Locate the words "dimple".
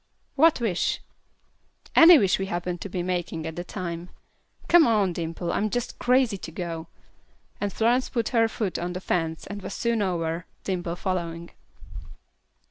5.13-5.53, 10.63-10.95